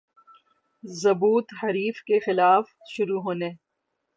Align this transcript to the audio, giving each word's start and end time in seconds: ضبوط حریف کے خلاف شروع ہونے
ضبوط 0.83 1.53
حریف 1.63 2.01
کے 2.03 2.19
خلاف 2.19 2.63
شروع 2.89 3.21
ہونے 3.21 3.49